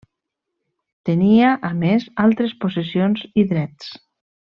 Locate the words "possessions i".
2.67-3.49